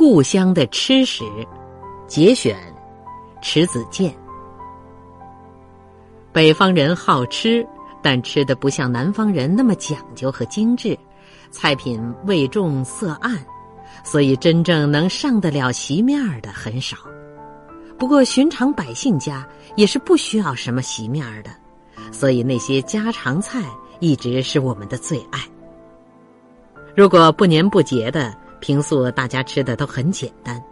[0.00, 1.24] 故乡的吃食，
[2.06, 2.56] 节选，
[3.42, 4.10] 迟子建。
[6.32, 7.68] 北方人好吃，
[8.00, 10.98] 但吃的不像南方人那么讲究和精致，
[11.50, 13.36] 菜品味重色暗，
[14.02, 16.96] 所以真正能上得了席面的很少。
[17.98, 21.50] 不过寻常百姓家也是不需要什么席面的，
[22.10, 23.62] 所以那些家常菜
[23.98, 25.40] 一直是我们的最爱。
[26.96, 28.34] 如果不年不节的。
[28.60, 30.62] 平素大家吃的都很简单，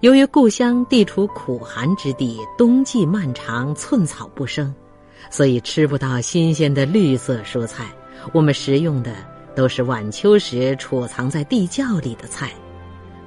[0.00, 4.74] 由于故乡地处苦寒之地，冬季漫长，寸草不生，
[5.30, 7.86] 所以吃不到新鲜的绿色蔬菜。
[8.32, 9.14] 我们食用的
[9.54, 12.52] 都是晚秋时储藏在地窖里的菜：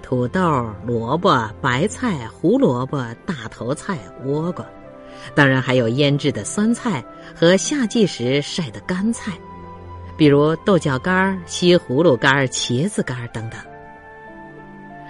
[0.02, 4.66] 土豆、萝卜、白菜、胡萝卜、大头菜、倭瓜，
[5.34, 7.04] 当然还有腌制的酸菜
[7.34, 9.32] 和夏季时晒的干菜。
[10.22, 13.60] 比如豆角干、西葫芦干、茄子干等等。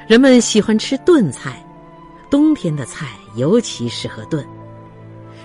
[0.08, 1.62] 人们喜欢吃炖菜，
[2.30, 4.41] 冬天的菜尤其适合炖。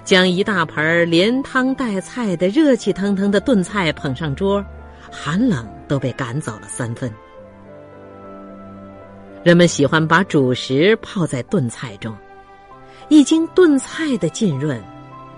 [0.05, 4.65] 将一大盆连汤带菜的热气腾腾的炖菜捧上桌，
[5.11, 7.13] 寒冷都被赶走了三分。
[9.43, 12.17] 人们喜欢把主食泡在炖菜中，
[13.09, 14.81] 一经炖菜的浸润，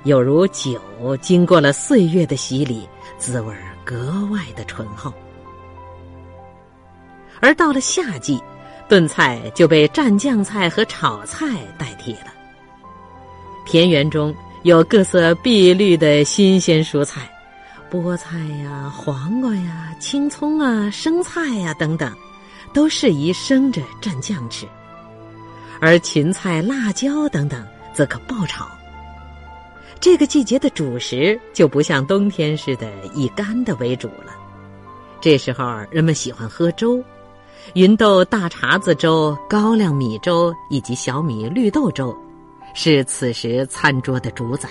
[0.05, 0.81] 有如酒
[1.21, 3.55] 经过了岁月的洗礼，滋味
[3.85, 5.13] 格外的醇厚，
[7.41, 8.41] 而到了夏季，
[8.89, 11.47] 炖菜就被蘸酱菜和炒菜
[11.77, 12.33] 代替了。
[13.67, 17.29] 田园中有各色碧绿的新鲜蔬菜，
[17.91, 22.15] 菠菜呀、黄瓜呀、青葱啊、生菜呀等等，
[22.73, 24.65] 都适宜生着蘸酱吃；
[25.81, 28.69] 而芹菜、辣椒等等，则可爆炒。
[30.01, 34.37] 这个季节的主食就不像冬天似的以干的为主了。
[35.21, 37.03] 这时候人们喜欢喝粥，
[37.75, 42.17] 芸豆大碴子粥、高粱米粥以及小米绿豆粥，
[42.75, 44.69] 是此时餐桌的主宰。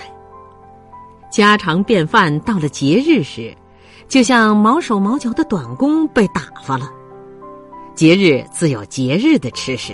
[1.30, 3.54] 家常便饭到了节日时，
[4.08, 6.90] 就像毛手毛脚的短工被打发了。
[7.94, 9.92] 节日自有节日的吃食，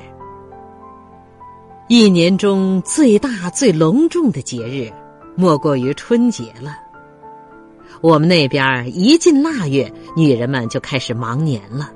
[1.89, 4.93] 一年中最大最隆重的节日。
[5.37, 6.77] 莫过于春节了。
[8.01, 11.91] 我们那边一进腊月，女人们就开始忙年了。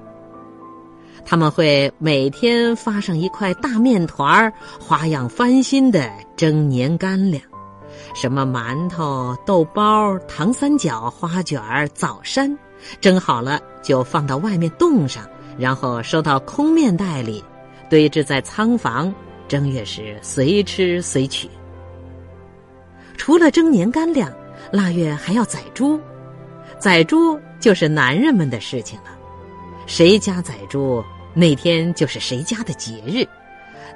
[1.25, 7.43] 他们会每天发上一块大面团儿花样翻新的蒸年干粮，
[8.15, 11.61] 什么馒头、豆包、糖三角、花卷、
[11.93, 12.57] 枣山，
[13.01, 15.23] 蒸好了就放到外面冻上，
[15.59, 17.45] 然后收到空面袋里，
[17.91, 19.15] 堆置在仓房，
[19.47, 21.47] 正月时随吃随取。
[23.19, 24.33] 除了蒸年干粮，
[24.73, 26.01] 腊月还要宰猪，
[26.79, 29.11] 宰猪就是男人们的事情了。
[29.87, 33.27] 谁家宰猪，那天就是谁家的节日。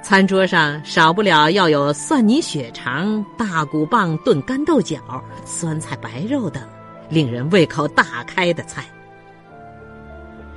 [0.03, 4.99] 餐桌上少不了要有蒜泥血肠、大骨棒炖干豆角、
[5.45, 6.61] 酸菜白肉等，
[7.09, 8.83] 令人胃口大开的菜。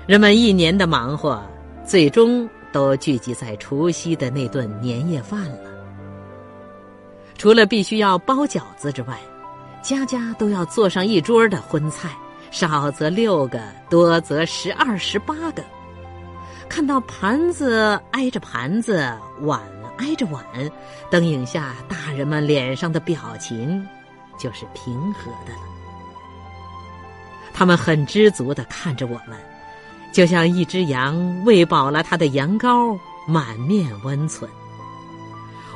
[0.07, 1.41] 人们一年的忙活，
[1.87, 5.76] 最终都聚集在除夕的那顿年夜饭了。
[7.39, 9.19] 除了必须要包饺子之外，
[9.83, 12.09] 家家都要做上一桌的荤菜，
[12.51, 15.63] 少则六个，多则十二十八个。
[16.69, 19.61] 看到盘子挨着盘子，碗
[19.99, 20.45] 挨着碗，
[21.11, 23.87] 灯影下大人们脸上的表情，
[24.39, 25.61] 就是平和的了。
[27.55, 29.39] 他们很知足的看着我们，
[30.13, 34.51] 就像一只羊喂饱了它的羊羔，满面温存。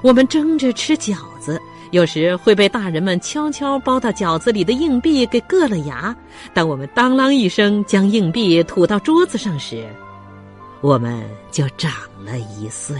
[0.03, 6.15] 我们争着吃饺子，有时会被大人们悄悄包到饺子里的硬币给硌了牙。
[6.55, 9.87] 当我们当啷一声将硬币吐到桌子上时，
[10.81, 11.93] 我们就长
[12.25, 12.97] 了一岁。